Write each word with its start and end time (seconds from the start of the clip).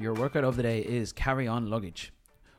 Your 0.00 0.14
workout 0.14 0.44
of 0.44 0.54
the 0.54 0.62
day 0.62 0.78
is 0.78 1.12
carry 1.12 1.48
on 1.48 1.68
luggage. 1.68 2.12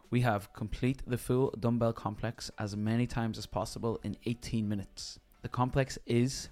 We 0.10 0.20
have 0.22 0.52
complete 0.52 1.02
the 1.08 1.18
full 1.18 1.56
dumbbell 1.58 1.94
complex 1.94 2.52
as 2.60 2.76
many 2.76 3.08
times 3.08 3.38
as 3.38 3.46
possible 3.46 3.98
in 4.04 4.18
18 4.26 4.68
minutes. 4.68 5.20
The 5.42 5.48
complex 5.48 5.98
is 6.06 6.50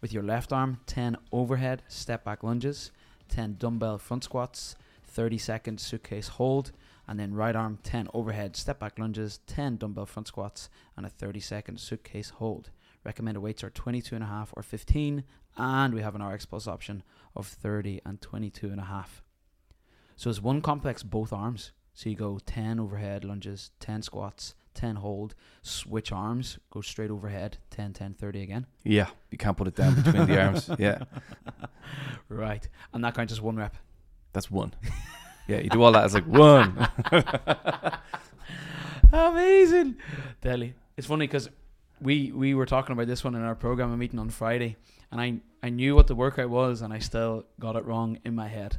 with 0.00 0.10
your 0.10 0.22
left 0.22 0.50
arm 0.50 0.80
10 0.86 1.18
overhead 1.32 1.82
step 1.86 2.24
back 2.24 2.42
lunges, 2.42 2.92
10 3.28 3.56
dumbbell 3.58 3.98
front 3.98 4.24
squats, 4.24 4.74
30 5.06 5.36
second 5.36 5.78
suitcase 5.78 6.28
hold, 6.28 6.72
and 7.06 7.20
then 7.20 7.34
right 7.34 7.54
arm 7.54 7.78
10 7.82 8.08
overhead 8.14 8.56
step 8.56 8.80
back 8.80 8.98
lunges, 8.98 9.40
10 9.48 9.76
dumbbell 9.76 10.06
front 10.06 10.28
squats, 10.28 10.70
and 10.96 11.04
a 11.04 11.10
30 11.10 11.40
second 11.40 11.78
suitcase 11.78 12.30
hold. 12.30 12.70
Recommended 13.04 13.40
weights 13.40 13.62
are 13.62 13.68
22 13.68 14.14
and 14.14 14.24
a 14.24 14.28
half 14.28 14.54
or 14.56 14.62
15, 14.62 15.24
and 15.58 15.92
we 15.92 16.00
have 16.00 16.14
an 16.14 16.22
RX 16.22 16.46
Plus 16.46 16.66
option 16.66 17.02
of 17.36 17.46
30 17.46 18.00
and 18.06 18.22
22 18.22 18.70
and 18.70 18.80
a 18.80 18.84
half. 18.84 19.22
So 20.22 20.30
it's 20.30 20.40
one 20.40 20.62
complex, 20.62 21.02
both 21.02 21.32
arms. 21.32 21.72
So 21.94 22.08
you 22.08 22.14
go 22.14 22.38
10 22.46 22.78
overhead 22.78 23.24
lunges, 23.24 23.72
10 23.80 24.02
squats, 24.02 24.54
10 24.74 24.94
hold, 24.94 25.34
switch 25.62 26.12
arms, 26.12 26.60
go 26.70 26.80
straight 26.80 27.10
overhead, 27.10 27.58
10, 27.70 27.92
10, 27.92 28.14
30 28.14 28.42
again. 28.42 28.66
Yeah, 28.84 29.08
you 29.32 29.38
can't 29.38 29.56
put 29.56 29.66
it 29.66 29.74
down 29.74 30.00
between 30.00 30.26
the 30.26 30.40
arms. 30.40 30.70
Yeah, 30.78 31.02
Right. 32.28 32.68
And 32.92 33.02
that 33.02 33.16
counts 33.16 33.32
as 33.32 33.40
one 33.40 33.56
rep. 33.56 33.74
that's 34.32 34.48
one. 34.48 34.72
Yeah, 35.48 35.58
you 35.58 35.70
do 35.70 35.82
all 35.82 35.90
that 35.90 36.04
as 36.04 36.14
like 36.14 36.28
one. 36.28 36.86
Amazing. 39.12 39.96
Delhi. 40.40 40.74
It's 40.96 41.08
funny 41.08 41.26
because 41.26 41.50
we, 42.00 42.30
we 42.30 42.54
were 42.54 42.66
talking 42.66 42.92
about 42.92 43.08
this 43.08 43.24
one 43.24 43.34
in 43.34 43.42
our 43.42 43.56
program 43.56 43.98
meeting 43.98 44.20
on 44.20 44.30
Friday, 44.30 44.76
and 45.10 45.20
I, 45.20 45.40
I 45.64 45.70
knew 45.70 45.96
what 45.96 46.06
the 46.06 46.14
workout 46.14 46.48
was, 46.48 46.80
and 46.80 46.92
I 46.92 47.00
still 47.00 47.44
got 47.58 47.74
it 47.74 47.84
wrong 47.84 48.20
in 48.24 48.36
my 48.36 48.46
head. 48.46 48.76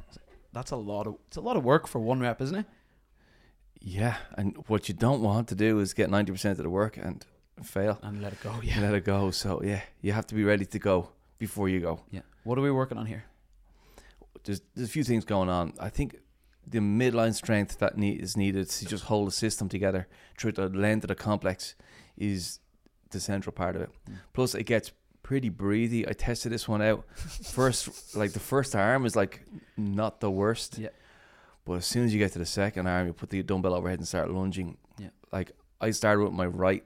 That's 0.54 0.72
a 0.72 0.76
lot 0.76 1.08
of 1.08 1.16
it's 1.28 1.38
a 1.38 1.42
lot 1.42 1.58
of 1.58 1.64
work 1.64 1.88
for 1.88 2.00
one 2.00 2.20
rep, 2.20 2.42
isn't 2.42 2.56
it? 2.56 2.66
Yeah, 3.82 4.16
and 4.38 4.56
what 4.68 4.88
you 4.88 4.96
don't 4.96 5.22
want 5.22 5.50
to 5.50 5.56
do 5.56 5.80
is 5.80 5.94
get 5.94 6.09
ninety 6.09 6.32
percent 6.32 6.58
of 6.59 6.64
the 6.64 6.70
work 6.70 6.96
and 6.98 7.26
fail. 7.64 8.00
And 8.02 8.22
let 8.22 8.34
it 8.34 8.42
go. 8.42 8.54
Yeah. 8.64 8.80
Let 8.81 8.94
it 8.94 9.04
go. 9.04 9.31
So 9.31 9.62
yeah, 9.64 9.81
you 10.02 10.14
have 10.14 10.28
to 10.28 10.36
be 10.36 10.44
ready 10.44 10.66
to 10.66 10.80
go 10.80 11.09
before 11.38 11.68
you 11.68 11.80
go. 11.80 12.00
Yeah. 12.12 12.22
What 12.44 12.58
are 12.58 12.62
we 12.62 12.72
working 12.72 12.98
on 12.98 13.08
here? 13.08 13.26
There's 14.44 14.62
there's 14.76 14.88
a 14.88 14.92
few 14.92 15.04
things 15.04 15.26
going 15.26 15.50
on. 15.50 15.74
I 15.80 15.90
think 15.90 16.18
the 16.66 16.80
midline 16.80 17.34
strength 17.34 17.80
that 17.80 17.98
need, 17.98 18.22
is 18.22 18.38
needed 18.38 18.70
to 18.70 18.86
just 18.86 19.06
hold 19.06 19.28
the 19.28 19.31
system 19.31 19.68
together 19.68 20.08
through 20.38 20.54
the 20.54 20.70
length 20.70 21.04
of 21.04 21.09
the 21.09 21.16
complex 21.16 21.76
is 22.18 22.59
the 23.09 23.20
central 23.20 23.54
part 23.54 23.76
of 23.76 23.81
it. 23.81 23.90
Mm. 24.09 24.16
Plus, 24.34 24.56
it 24.56 24.64
gets 24.64 24.92
pretty 25.23 25.49
breathy. 25.49 26.07
I 26.07 26.13
tested 26.13 26.52
this 26.52 26.67
one 26.67 26.81
out. 26.81 27.05
First, 27.16 28.16
like 28.16 28.33
the 28.33 28.39
first 28.39 28.75
arm 28.75 29.05
is 29.05 29.16
like 29.16 29.41
not 29.77 30.19
the 30.19 30.29
worst. 30.29 30.77
Yeah. 30.77 30.89
But 31.66 31.73
as 31.75 31.85
soon 31.85 32.03
as 32.05 32.13
you 32.13 32.19
get 32.19 32.33
to 32.33 32.39
the 32.39 32.45
second 32.45 32.88
arm, 32.88 33.07
you 33.07 33.13
put 33.13 33.29
the 33.29 33.41
dumbbell 33.41 33.73
overhead 33.73 33.99
and 33.99 34.07
start 34.07 34.29
lunging. 34.29 34.77
Yeah. 34.99 35.07
Like 35.31 35.51
I 35.79 35.91
started 35.91 36.23
with 36.23 36.33
my 36.33 36.45
right, 36.45 36.83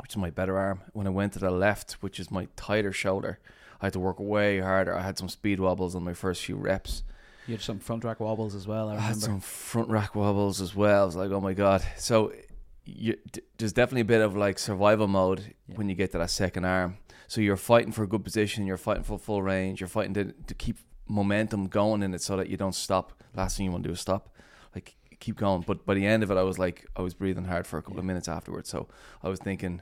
which 0.00 0.12
is 0.12 0.16
my 0.16 0.30
better 0.30 0.56
arm. 0.56 0.80
When 0.94 1.06
I 1.06 1.10
went 1.10 1.34
to 1.34 1.38
the 1.38 1.50
left, 1.50 1.92
which 2.00 2.18
is 2.18 2.30
my 2.30 2.48
tighter 2.56 2.92
shoulder, 2.92 3.38
I 3.80 3.86
had 3.86 3.92
to 3.92 4.00
work 4.00 4.18
way 4.18 4.60
harder. 4.60 4.94
I 4.94 5.02
had 5.02 5.18
some 5.18 5.28
speed 5.28 5.60
wobbles 5.60 5.94
on 5.94 6.02
my 6.02 6.14
first 6.14 6.42
few 6.44 6.56
reps. 6.56 7.02
You 7.46 7.54
had 7.54 7.62
some 7.62 7.78
front 7.78 8.04
rack 8.04 8.20
wobbles 8.20 8.54
as 8.54 8.66
well. 8.66 8.88
I 8.88 8.96
I, 8.96 9.00
had 9.00 9.16
some 9.16 9.40
front 9.40 9.88
rack 9.88 10.14
wobbles 10.14 10.60
as 10.60 10.74
well. 10.74 11.02
I 11.02 11.06
was 11.06 11.16
like, 11.16 11.30
oh 11.30 11.40
my 11.40 11.52
god. 11.54 11.82
So 11.98 12.32
you, 12.86 13.16
d- 13.32 13.42
there's 13.58 13.72
definitely 13.72 14.02
a 14.02 14.04
bit 14.06 14.20
of 14.22 14.36
like 14.36 14.58
survival 14.58 15.08
mode 15.08 15.54
Yeah. 15.68 15.76
when 15.76 15.88
you 15.88 15.94
get 15.94 16.12
to 16.12 16.18
that 16.18 16.30
second 16.30 16.64
arm. 16.64 16.96
So 17.30 17.40
you're 17.40 17.56
fighting 17.56 17.92
for 17.92 18.02
a 18.02 18.08
good 18.08 18.24
position. 18.24 18.66
You're 18.66 18.76
fighting 18.76 19.04
for 19.04 19.16
full 19.16 19.40
range. 19.40 19.80
You're 19.80 19.86
fighting 19.86 20.14
to, 20.14 20.32
to 20.32 20.52
keep 20.52 20.78
momentum 21.06 21.68
going 21.68 22.02
in 22.02 22.12
it 22.12 22.20
so 22.22 22.36
that 22.36 22.48
you 22.48 22.56
don't 22.56 22.74
stop. 22.74 23.22
Last 23.36 23.56
thing 23.56 23.66
you 23.66 23.70
want 23.70 23.84
to 23.84 23.88
do 23.88 23.92
is 23.92 24.00
stop. 24.00 24.34
Like 24.74 24.96
keep 25.20 25.36
going. 25.36 25.62
But 25.64 25.86
by 25.86 25.94
the 25.94 26.04
end 26.04 26.24
of 26.24 26.32
it, 26.32 26.36
I 26.36 26.42
was 26.42 26.58
like, 26.58 26.86
I 26.96 27.02
was 27.02 27.14
breathing 27.14 27.44
hard 27.44 27.68
for 27.68 27.78
a 27.78 27.82
couple 27.82 28.00
of 28.00 28.04
minutes 28.04 28.26
afterwards. 28.26 28.68
So 28.68 28.88
I 29.22 29.28
was 29.28 29.38
thinking, 29.38 29.80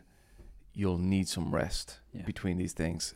you'll 0.75 0.99
need 0.99 1.27
some 1.27 1.55
rest 1.55 2.01
Yeah. 2.13 2.27
between 2.27 2.59
these 2.59 2.75
things. 2.75 3.15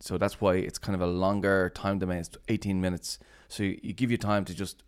So 0.00 0.16
that's 0.16 0.40
why 0.40 0.54
it's 0.54 0.78
kind 0.78 0.94
of 0.94 1.02
a 1.02 1.06
longer 1.06 1.70
time 1.74 1.98
domain. 1.98 2.20
It's 2.20 2.30
18 2.48 2.80
minutes. 2.80 3.18
So 3.48 3.64
you, 3.64 3.78
you 3.82 3.92
give 3.92 4.10
you 4.10 4.16
time 4.16 4.46
to 4.46 4.54
just 4.54 4.82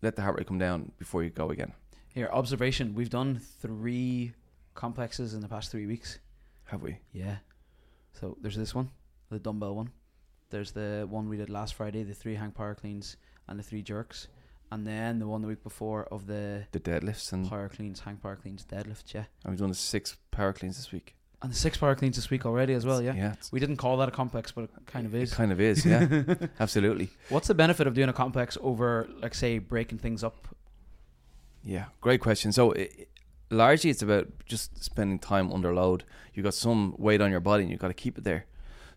let 0.00 0.16
the 0.16 0.22
heart 0.22 0.38
rate 0.38 0.46
come 0.46 0.58
down 0.58 0.92
before 0.96 1.22
you 1.24 1.28
go 1.28 1.50
again. 1.50 1.74
Here, 2.14 2.30
observation. 2.32 2.94
We've 2.94 3.10
done 3.10 3.38
three 3.60 4.32
complexes 4.74 5.34
in 5.34 5.40
the 5.42 5.48
past 5.48 5.70
three 5.70 5.84
weeks. 5.84 6.20
Have 6.68 6.80
we? 6.80 7.00
Yeah. 7.12 7.36
So 8.20 8.36
there's 8.40 8.56
this 8.56 8.74
one, 8.74 8.90
the 9.30 9.38
dumbbell 9.38 9.74
one. 9.74 9.90
There's 10.50 10.72
the 10.72 11.06
one 11.08 11.28
we 11.28 11.36
did 11.36 11.50
last 11.50 11.74
Friday, 11.74 12.02
the 12.04 12.14
three 12.14 12.34
hang 12.36 12.52
power 12.52 12.74
cleans 12.74 13.16
and 13.48 13.58
the 13.58 13.62
three 13.62 13.82
jerks. 13.82 14.28
And 14.72 14.86
then 14.86 15.18
the 15.18 15.26
one 15.28 15.42
the 15.42 15.48
week 15.48 15.62
before 15.62 16.04
of 16.10 16.26
the 16.26 16.64
The 16.72 16.80
deadlifts 16.80 17.32
and 17.32 17.48
power 17.48 17.68
cleans, 17.68 18.00
hang 18.00 18.16
power 18.16 18.36
cleans, 18.36 18.64
deadlifts. 18.64 19.14
yeah. 19.14 19.24
I've 19.44 19.58
done 19.58 19.68
the 19.68 19.74
six 19.74 20.16
power 20.30 20.52
cleans 20.52 20.76
this 20.76 20.90
week. 20.92 21.14
And 21.42 21.52
the 21.52 21.56
six 21.56 21.76
power 21.76 21.94
cleans 21.94 22.16
this 22.16 22.30
week 22.30 22.46
already 22.46 22.72
as 22.72 22.86
well, 22.86 23.02
yeah. 23.02 23.14
Yeah. 23.14 23.34
We 23.52 23.60
didn't 23.60 23.76
call 23.76 23.98
that 23.98 24.08
a 24.08 24.12
complex, 24.12 24.50
but 24.52 24.64
it 24.64 24.70
kind 24.86 25.04
of 25.06 25.14
It 25.14 25.22
is. 25.24 25.34
kind 25.34 25.52
of 25.52 25.60
is, 25.60 25.84
yeah. 25.84 26.06
Absolutely. 26.60 27.10
What's 27.28 27.48
the 27.48 27.54
benefit 27.54 27.86
of 27.86 27.94
doing 27.94 28.08
a 28.08 28.12
complex 28.14 28.56
over, 28.62 29.06
like, 29.20 29.34
say, 29.34 29.58
breaking 29.58 29.98
things 29.98 30.24
up? 30.24 30.48
Yeah, 31.62 31.86
great 32.00 32.20
question. 32.20 32.50
So, 32.52 32.72
it, 32.72 33.08
largely, 33.50 33.90
it's 33.90 34.02
about 34.02 34.28
just 34.46 34.82
spending 34.82 35.18
time 35.18 35.52
under 35.52 35.74
load. 35.74 36.04
You've 36.32 36.44
got 36.44 36.54
some 36.54 36.94
weight 36.98 37.20
on 37.20 37.30
your 37.30 37.40
body, 37.40 37.62
and 37.62 37.70
you've 37.70 37.80
got 37.80 37.88
to 37.88 37.94
keep 37.94 38.18
it 38.18 38.24
there. 38.24 38.46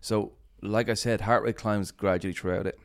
So, 0.00 0.32
like 0.62 0.88
I 0.88 0.94
said, 0.94 1.22
heart 1.22 1.42
rate 1.42 1.56
climbs 1.56 1.90
gradually 1.90 2.34
throughout 2.34 2.66
it. 2.66 2.78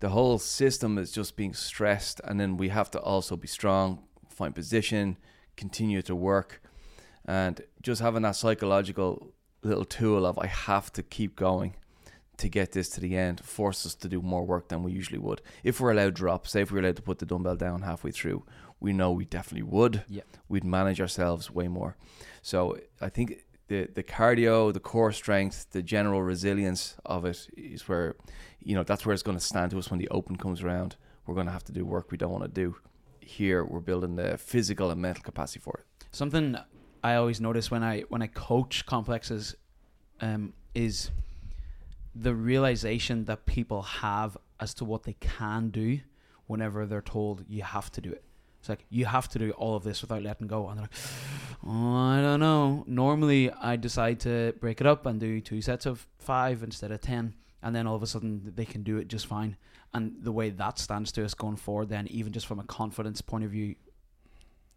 The 0.00 0.10
whole 0.10 0.38
system 0.38 0.96
is 0.96 1.12
just 1.12 1.36
being 1.36 1.54
stressed, 1.54 2.20
and 2.24 2.40
then 2.40 2.56
we 2.56 2.68
have 2.68 2.90
to 2.92 3.00
also 3.00 3.36
be 3.36 3.48
strong, 3.48 4.04
find 4.28 4.54
position, 4.54 5.18
continue 5.56 6.02
to 6.02 6.14
work, 6.14 6.62
and 7.26 7.60
just 7.82 8.00
having 8.00 8.22
that 8.22 8.36
psychological 8.36 9.34
little 9.62 9.84
tool 9.84 10.24
of 10.24 10.38
I 10.38 10.46
have 10.46 10.90
to 10.94 11.02
keep 11.02 11.36
going 11.36 11.74
to 12.40 12.48
get 12.48 12.72
this 12.72 12.88
to 12.90 13.00
the 13.00 13.16
end 13.16 13.44
forces 13.44 13.86
us 13.86 13.94
to 13.94 14.08
do 14.08 14.20
more 14.20 14.44
work 14.44 14.68
than 14.68 14.82
we 14.82 14.92
usually 14.92 15.18
would. 15.18 15.42
If 15.62 15.80
we're 15.80 15.92
allowed 15.92 16.14
drop, 16.14 16.46
say 16.46 16.62
if 16.62 16.72
we're 16.72 16.80
allowed 16.80 16.96
to 16.96 17.02
put 17.02 17.18
the 17.18 17.26
dumbbell 17.26 17.56
down 17.56 17.82
halfway 17.82 18.10
through, 18.10 18.44
we 18.80 18.92
know 18.92 19.12
we 19.12 19.24
definitely 19.24 19.70
would. 19.70 20.04
Yeah. 20.08 20.22
We'd 20.48 20.64
manage 20.64 21.00
ourselves 21.00 21.50
way 21.50 21.68
more. 21.68 21.96
So 22.42 22.78
I 23.00 23.10
think 23.10 23.44
the 23.68 23.88
the 23.94 24.02
cardio, 24.02 24.72
the 24.72 24.80
core 24.80 25.12
strength, 25.12 25.66
the 25.70 25.82
general 25.82 26.22
resilience 26.22 26.96
of 27.04 27.24
it 27.24 27.46
is 27.56 27.88
where 27.88 28.16
you 28.58 28.74
know 28.74 28.82
that's 28.82 29.04
where 29.06 29.14
it's 29.14 29.22
going 29.22 29.38
to 29.38 29.44
stand 29.44 29.70
to 29.70 29.78
us 29.78 29.90
when 29.90 30.00
the 30.00 30.08
open 30.08 30.36
comes 30.36 30.62
around. 30.62 30.96
We're 31.26 31.34
going 31.34 31.46
to 31.46 31.52
have 31.52 31.64
to 31.64 31.72
do 31.72 31.84
work 31.84 32.10
we 32.10 32.18
don't 32.18 32.32
want 32.32 32.44
to 32.44 32.48
do. 32.48 32.76
Here 33.20 33.64
we're 33.64 33.80
building 33.80 34.16
the 34.16 34.36
physical 34.38 34.90
and 34.90 35.00
mental 35.00 35.22
capacity 35.22 35.60
for 35.60 35.80
it. 35.80 36.06
Something 36.10 36.56
I 37.04 37.14
always 37.14 37.40
notice 37.40 37.70
when 37.70 37.82
I 37.82 38.00
when 38.08 38.22
I 38.22 38.26
coach 38.26 38.86
complexes 38.86 39.54
um, 40.20 40.54
is 40.74 41.10
the 42.14 42.34
realization 42.34 43.24
that 43.24 43.46
people 43.46 43.82
have 43.82 44.36
as 44.58 44.74
to 44.74 44.84
what 44.84 45.04
they 45.04 45.14
can 45.14 45.70
do 45.70 46.00
whenever 46.46 46.86
they're 46.86 47.00
told 47.00 47.44
you 47.48 47.62
have 47.62 47.90
to 47.92 48.00
do 48.00 48.10
it. 48.10 48.24
It's 48.58 48.68
like 48.68 48.84
you 48.90 49.06
have 49.06 49.28
to 49.30 49.38
do 49.38 49.52
all 49.52 49.74
of 49.74 49.84
this 49.84 50.02
without 50.02 50.22
letting 50.22 50.46
go, 50.46 50.68
and 50.68 50.78
they're 50.78 50.84
like, 50.84 50.94
"Oh, 51.64 51.96
I 51.96 52.20
don't 52.20 52.40
know." 52.40 52.84
Normally, 52.86 53.50
I 53.50 53.76
decide 53.76 54.20
to 54.20 54.52
break 54.60 54.80
it 54.82 54.86
up 54.86 55.06
and 55.06 55.18
do 55.18 55.40
two 55.40 55.62
sets 55.62 55.86
of 55.86 56.06
five 56.18 56.62
instead 56.62 56.90
of 56.90 57.00
ten, 57.00 57.34
and 57.62 57.74
then 57.74 57.86
all 57.86 57.96
of 57.96 58.02
a 58.02 58.06
sudden 58.06 58.52
they 58.54 58.66
can 58.66 58.82
do 58.82 58.98
it 58.98 59.08
just 59.08 59.26
fine. 59.26 59.56
And 59.94 60.16
the 60.22 60.32
way 60.32 60.50
that 60.50 60.78
stands 60.78 61.10
to 61.12 61.24
us 61.24 61.32
going 61.32 61.56
forward, 61.56 61.88
then 61.88 62.06
even 62.08 62.32
just 62.32 62.46
from 62.46 62.60
a 62.60 62.64
confidence 62.64 63.22
point 63.22 63.44
of 63.44 63.50
view, 63.50 63.76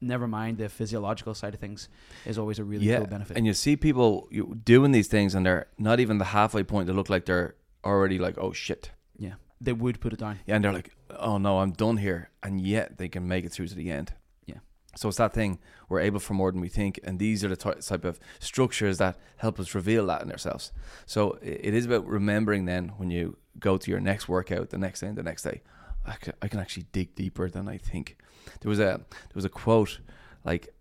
never 0.04 0.28
mind 0.28 0.58
the 0.58 0.70
physiological 0.70 1.34
side 1.34 1.54
of 1.54 1.60
things, 1.60 1.90
is 2.26 2.38
always 2.38 2.60
a 2.60 2.64
really 2.64 2.86
yeah, 2.86 2.98
cool 2.98 3.08
benefit. 3.08 3.38
and 3.38 3.46
you 3.46 3.54
see 3.54 3.76
people 3.76 4.28
doing 4.64 4.92
these 4.92 5.08
things, 5.08 5.36
and 5.36 5.46
they're 5.46 5.68
not 5.78 6.00
even 6.00 6.18
the 6.18 6.26
halfway 6.26 6.64
point. 6.64 6.88
They 6.88 6.94
look 6.94 7.10
like 7.10 7.26
they're 7.26 7.56
already 7.84 8.20
like, 8.20 8.38
"Oh 8.38 8.54
shit." 8.54 8.92
yeah, 9.18 9.36
they 9.62 9.74
would 9.74 10.00
put 10.00 10.14
it 10.14 10.20
down. 10.20 10.40
Yeah, 10.46 10.56
and 10.56 10.64
they're 10.64 10.74
like, 10.74 10.92
"Oh 11.10 11.38
no, 11.38 11.60
I'm 11.60 11.72
done 11.72 11.98
here," 11.98 12.30
and 12.42 12.60
yet 12.62 12.98
they 12.98 13.10
can 13.10 13.28
make 13.28 13.46
it 13.46 13.52
through 13.52 13.68
to 13.68 13.76
the 13.76 13.90
end. 13.92 14.14
Yeah. 14.46 14.60
So 14.96 15.08
it's 15.10 15.18
that 15.18 15.34
thing 15.34 15.60
we're 15.90 16.00
able 16.02 16.20
for 16.20 16.34
more 16.34 16.52
than 16.52 16.62
we 16.62 16.70
think, 16.70 17.00
and 17.04 17.20
these 17.20 17.44
are 17.44 17.50
the 17.50 17.56
ty- 17.56 17.74
type 17.76 18.06
of 18.06 18.20
structures 18.40 18.98
that 18.98 19.18
help 19.38 19.60
us 19.60 19.76
reveal 19.76 20.08
that 20.08 20.22
in 20.22 20.32
ourselves. 20.32 20.72
So 21.06 21.38
it 21.42 21.74
is 21.74 21.86
about 21.86 22.08
remembering 22.08 22.66
then 22.66 22.90
when 22.98 23.10
you 23.12 23.38
go 23.60 23.78
to 23.78 23.92
your 23.92 24.00
next 24.00 24.28
workout, 24.28 24.70
the 24.72 24.78
next 24.78 25.02
day, 25.02 25.08
and 25.08 25.18
the 25.18 25.24
next 25.24 25.44
day, 25.44 25.62
I 26.06 26.14
can, 26.14 26.34
I 26.42 26.48
can 26.48 26.60
actually 26.60 26.86
dig 26.92 27.16
deeper 27.16 27.50
than 27.50 27.68
I 27.68 27.78
think. 27.78 28.18
There 28.62 28.70
was 28.70 28.80
a 28.80 29.02
there 29.10 29.36
was 29.36 29.46
a 29.46 29.50
quote 29.50 30.00
like 30.44 30.74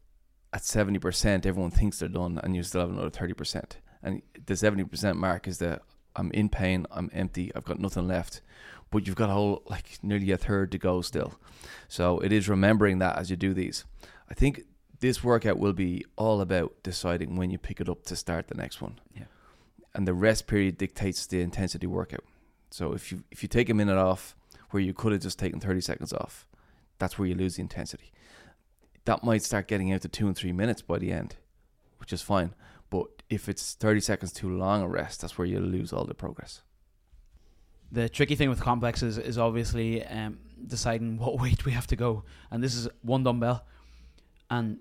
at 0.53 0.65
seventy 0.65 0.99
percent, 0.99 1.47
everyone 1.47 1.71
thinks 1.71 1.99
they're 1.99 2.09
done, 2.09 2.41
and 2.43 2.55
you 2.57 2.63
still 2.63 2.81
have 2.81 2.91
another 2.91 3.11
thirty 3.11 3.35
percent, 3.35 3.79
and 4.03 4.23
the 4.47 4.57
seventy 4.57 4.85
percent 4.85 5.19
mark 5.19 5.47
is 5.47 5.59
the 5.59 5.81
I'm 6.15 6.31
in 6.33 6.49
pain, 6.49 6.87
I'm 6.91 7.11
empty, 7.13 7.51
I've 7.55 7.65
got 7.65 7.79
nothing 7.79 8.07
left 8.07 8.43
but 8.93 9.07
you've 9.07 9.17
got 9.17 9.31
a 9.31 9.33
whole 9.33 9.63
like 9.69 9.99
nearly 10.03 10.31
a 10.31 10.37
third 10.37 10.71
to 10.71 10.79
go 10.79 11.01
still. 11.01 11.35
So 11.89 12.21
it 12.21 12.31
is 12.31 12.49
remembering 12.49 13.01
that 13.01 13.19
as 13.19 13.31
you 13.31 13.37
do 13.37 13.53
these. 13.53 13.85
I 14.31 14.35
think 14.35 14.63
this 15.01 15.25
workout 15.25 15.59
will 15.59 15.73
be 15.73 16.05
all 16.17 16.41
about 16.41 16.75
deciding 16.85 17.35
when 17.35 17.51
you 17.51 17.59
pick 17.59 17.81
it 17.81 17.89
up 17.89 18.05
to 18.05 18.15
start 18.15 18.47
the 18.47 18.55
next 18.55 18.81
one. 18.81 19.01
Yeah. 19.17 19.25
And 19.95 20.07
the 20.07 20.15
rest 20.15 20.47
period 20.47 20.79
dictates 20.79 21.27
the 21.27 21.41
intensity 21.41 21.87
workout. 21.87 22.25
So 22.71 22.93
if 22.93 23.11
you 23.11 23.25
if 23.33 23.43
you 23.43 23.49
take 23.49 23.69
a 23.69 23.75
minute 23.75 23.97
off 23.97 24.37
where 24.73 24.83
you 24.83 24.95
could 24.95 25.13
have 25.13 25.23
just 25.23 25.39
taken 25.39 25.61
30 25.61 25.81
seconds 25.81 26.13
off, 26.13 26.47
that's 26.99 27.19
where 27.19 27.29
you 27.29 27.35
lose 27.35 27.57
the 27.57 27.63
intensity. 27.63 28.13
That 29.05 29.25
might 29.25 29.43
start 29.43 29.69
getting 29.69 29.93
out 29.93 30.03
to 30.03 30.09
two 30.09 30.27
and 30.27 30.37
three 30.37 30.53
minutes 30.53 30.83
by 30.83 30.99
the 30.99 31.13
end, 31.13 31.37
which 31.99 32.13
is 32.13 32.23
fine. 32.23 32.55
But 32.91 33.23
if 33.29 33.49
it's 33.49 33.75
30 33.75 34.01
seconds 34.01 34.33
too 34.33 34.51
long 34.51 34.83
a 34.83 34.89
rest, 34.89 35.21
that's 35.21 35.39
where 35.39 35.47
you 35.47 35.59
lose 35.61 35.93
all 35.93 36.05
the 36.05 36.15
progress. 36.15 36.63
The 37.91 38.09
tricky 38.09 38.37
thing 38.37 38.49
with 38.49 38.61
complexes 38.61 39.19
is 39.19 39.39
obviously 39.39 40.05
um, 40.07 40.39
deciding 40.67 41.19
what 41.19 41.41
weight 41.41 41.65
we 41.65 41.73
have 41.73 41.87
to 41.89 41.97
go. 41.97 42.25
And 42.51 42.63
this 42.63 42.75
is 42.75 42.89
one 43.03 43.25
dumbbell. 43.25 43.65
And 44.51 44.79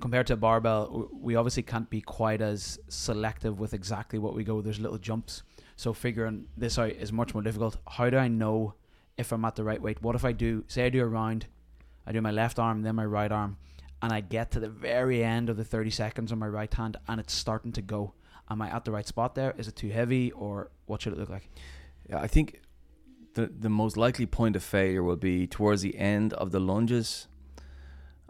compared 0.00 0.26
to 0.28 0.34
a 0.34 0.36
barbell, 0.36 1.08
we 1.12 1.36
obviously 1.36 1.62
can't 1.62 1.88
be 1.88 2.00
quite 2.00 2.40
as 2.40 2.78
selective 2.88 3.60
with 3.60 3.74
exactly 3.74 4.18
what 4.18 4.34
we 4.34 4.44
go. 4.44 4.60
There's 4.60 4.80
little 4.80 4.98
jumps. 4.98 5.42
So 5.76 5.92
figuring 5.92 6.46
this 6.56 6.78
out 6.78 6.90
is 6.90 7.12
much 7.12 7.34
more 7.34 7.42
difficult. 7.42 7.76
How 7.88 8.10
do 8.10 8.16
I 8.16 8.28
know 8.28 8.74
if 9.16 9.32
I'm 9.32 9.44
at 9.44 9.56
the 9.56 9.64
right 9.64 9.80
weight? 9.80 10.02
What 10.02 10.14
if 10.14 10.24
I 10.24 10.32
do, 10.32 10.64
say 10.68 10.86
I 10.86 10.88
do 10.88 11.02
a 11.02 11.06
round, 11.06 11.46
I 12.06 12.12
do 12.12 12.20
my 12.20 12.30
left 12.30 12.58
arm, 12.58 12.82
then 12.82 12.96
my 12.96 13.04
right 13.04 13.30
arm, 13.30 13.56
and 14.02 14.12
I 14.12 14.20
get 14.20 14.50
to 14.52 14.60
the 14.60 14.68
very 14.68 15.24
end 15.24 15.48
of 15.48 15.56
the 15.56 15.64
30 15.64 15.90
seconds 15.90 16.32
on 16.32 16.38
my 16.38 16.48
right 16.48 16.72
hand 16.72 16.96
and 17.08 17.20
it's 17.20 17.32
starting 17.32 17.72
to 17.72 17.82
go. 17.82 18.14
Am 18.50 18.60
I 18.60 18.68
at 18.68 18.84
the 18.84 18.92
right 18.92 19.06
spot 19.06 19.34
there? 19.34 19.54
Is 19.56 19.68
it 19.68 19.76
too 19.76 19.88
heavy 19.88 20.30
or 20.32 20.70
what 20.86 21.02
should 21.02 21.14
it 21.14 21.18
look 21.18 21.30
like? 21.30 21.48
Yeah, 22.10 22.18
I 22.20 22.26
think 22.26 22.60
the 23.32 23.46
the 23.46 23.70
most 23.70 23.96
likely 23.96 24.26
point 24.26 24.56
of 24.56 24.62
failure 24.62 25.02
will 25.02 25.16
be 25.16 25.46
towards 25.46 25.82
the 25.82 25.96
end 25.96 26.32
of 26.34 26.50
the 26.50 26.60
lunges 26.60 27.28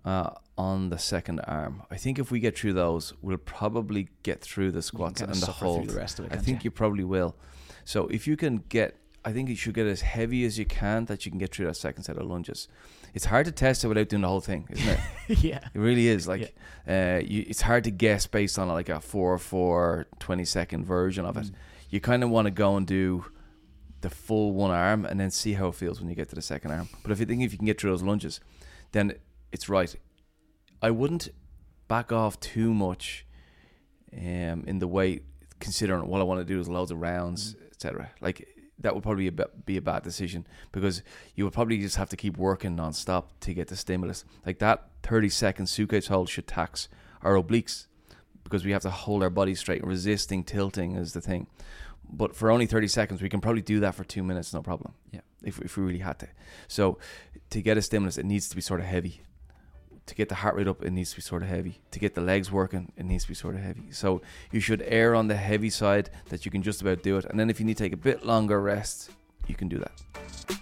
uh, 0.04 0.30
on 0.56 0.90
the 0.90 0.98
second 0.98 1.40
arm. 1.40 1.82
I 1.90 1.96
think 1.96 2.18
if 2.18 2.30
we 2.30 2.40
get 2.40 2.58
through 2.58 2.74
those, 2.74 3.12
we'll 3.22 3.38
probably 3.38 4.08
get 4.22 4.40
through 4.40 4.72
the 4.72 4.82
squats 4.82 5.20
and 5.20 5.34
the 5.34 5.46
hold. 5.46 5.88
The 5.88 5.96
rest 5.96 6.18
of 6.18 6.26
it, 6.26 6.32
I 6.32 6.36
think 6.36 6.62
you? 6.62 6.68
you 6.68 6.70
probably 6.70 7.04
will. 7.04 7.36
So 7.84 8.06
if 8.08 8.26
you 8.26 8.36
can 8.36 8.64
get, 8.68 8.96
I 9.24 9.32
think 9.32 9.48
you 9.48 9.56
should 9.56 9.74
get 9.74 9.86
as 9.86 10.02
heavy 10.02 10.44
as 10.44 10.58
you 10.58 10.64
can 10.64 11.06
that 11.06 11.24
you 11.24 11.32
can 11.32 11.38
get 11.38 11.54
through 11.54 11.66
that 11.66 11.76
second 11.76 12.04
set 12.04 12.16
of 12.16 12.26
lunges. 12.26 12.68
It's 13.14 13.26
hard 13.26 13.46
to 13.46 13.52
test 13.52 13.84
it 13.84 13.88
without 13.88 14.08
doing 14.08 14.22
the 14.22 14.28
whole 14.28 14.40
thing, 14.40 14.66
isn't 14.70 14.88
it? 14.88 14.98
yeah, 15.42 15.60
it 15.72 15.78
really 15.78 16.08
is. 16.08 16.26
Like, 16.26 16.52
yeah. 16.86 17.16
uh, 17.16 17.22
you, 17.24 17.44
it's 17.46 17.60
hard 17.60 17.84
to 17.84 17.90
guess 17.90 18.26
based 18.26 18.58
on 18.58 18.68
like 18.68 18.88
a 18.88 19.00
four 19.00 19.38
four 19.38 20.06
20 20.18 20.44
second 20.44 20.84
version 20.84 21.24
of 21.24 21.36
it. 21.36 21.46
Mm. 21.46 21.54
You 21.90 22.00
kind 22.00 22.24
of 22.24 22.30
want 22.30 22.46
to 22.46 22.50
go 22.50 22.76
and 22.76 22.86
do 22.86 23.24
the 24.00 24.10
full 24.10 24.52
one 24.52 24.70
arm 24.70 25.06
and 25.06 25.18
then 25.18 25.30
see 25.30 25.54
how 25.54 25.68
it 25.68 25.76
feels 25.76 26.00
when 26.00 26.08
you 26.10 26.14
get 26.14 26.28
to 26.28 26.34
the 26.34 26.42
second 26.42 26.72
arm. 26.72 26.88
But 27.02 27.12
if 27.12 27.20
you 27.20 27.26
think 27.26 27.42
if 27.42 27.52
you 27.52 27.58
can 27.58 27.66
get 27.66 27.80
through 27.80 27.92
those 27.92 28.02
lunges, 28.02 28.40
then 28.92 29.14
it's 29.54 29.68
right. 29.68 29.94
I 30.82 30.90
wouldn't 30.90 31.28
back 31.86 32.10
off 32.10 32.40
too 32.40 32.74
much 32.74 33.24
um, 34.12 34.64
in 34.66 34.80
the 34.80 34.88
way 34.88 35.20
considering 35.60 36.08
what 36.08 36.20
I 36.20 36.24
want 36.24 36.40
to 36.40 36.44
do 36.44 36.58
is 36.58 36.68
loads 36.68 36.90
of 36.90 37.00
rounds, 37.00 37.54
mm. 37.54 37.66
etc. 37.68 38.10
Like 38.20 38.48
that 38.80 38.94
would 38.94 39.04
probably 39.04 39.30
be 39.30 39.42
a, 39.42 39.46
be 39.64 39.76
a 39.76 39.80
bad 39.80 40.02
decision 40.02 40.44
because 40.72 41.04
you 41.36 41.44
would 41.44 41.52
probably 41.52 41.78
just 41.78 41.94
have 41.96 42.08
to 42.08 42.16
keep 42.16 42.36
working 42.36 42.74
non-stop 42.74 43.30
to 43.40 43.54
get 43.54 43.68
the 43.68 43.76
stimulus. 43.76 44.24
Like 44.44 44.58
that 44.58 44.88
30 45.04 45.28
second 45.28 45.66
suitcase 45.68 46.08
hold 46.08 46.28
should 46.28 46.48
tax 46.48 46.88
our 47.22 47.34
obliques 47.34 47.86
because 48.42 48.64
we 48.64 48.72
have 48.72 48.82
to 48.82 48.90
hold 48.90 49.22
our 49.22 49.30
body 49.30 49.54
straight. 49.54 49.86
Resisting 49.86 50.42
tilting 50.42 50.96
is 50.96 51.12
the 51.12 51.20
thing. 51.20 51.46
But 52.10 52.34
for 52.34 52.50
only 52.50 52.66
30 52.66 52.88
seconds, 52.88 53.22
we 53.22 53.28
can 53.28 53.40
probably 53.40 53.62
do 53.62 53.78
that 53.80 53.94
for 53.94 54.02
two 54.02 54.24
minutes, 54.24 54.52
no 54.52 54.62
problem. 54.62 54.94
Yeah. 55.12 55.20
If, 55.44 55.60
if 55.60 55.76
we 55.76 55.84
really 55.84 56.00
had 56.00 56.18
to. 56.18 56.28
So 56.66 56.98
to 57.50 57.62
get 57.62 57.78
a 57.78 57.82
stimulus, 57.82 58.18
it 58.18 58.26
needs 58.26 58.48
to 58.48 58.56
be 58.56 58.60
sort 58.60 58.80
of 58.80 58.86
heavy 58.86 59.22
to 60.06 60.14
get 60.14 60.28
the 60.28 60.36
heart 60.36 60.54
rate 60.54 60.68
up, 60.68 60.84
it 60.84 60.90
needs 60.90 61.10
to 61.10 61.16
be 61.16 61.22
sort 61.22 61.42
of 61.42 61.48
heavy. 61.48 61.80
To 61.92 61.98
get 61.98 62.14
the 62.14 62.20
legs 62.20 62.50
working, 62.50 62.92
it 62.96 63.04
needs 63.04 63.24
to 63.24 63.28
be 63.28 63.34
sort 63.34 63.54
of 63.54 63.62
heavy. 63.62 63.90
So 63.90 64.22
you 64.52 64.60
should 64.60 64.82
err 64.86 65.14
on 65.14 65.28
the 65.28 65.36
heavy 65.36 65.70
side 65.70 66.10
that 66.28 66.44
you 66.44 66.50
can 66.50 66.62
just 66.62 66.82
about 66.82 67.02
do 67.02 67.16
it. 67.16 67.24
And 67.24 67.38
then 67.38 67.50
if 67.50 67.58
you 67.58 67.66
need 67.66 67.76
to 67.78 67.84
take 67.84 67.92
a 67.92 67.96
bit 67.96 68.24
longer 68.24 68.60
rest, 68.60 69.10
you 69.46 69.54
can 69.54 69.68
do 69.68 69.78
that. 69.78 70.60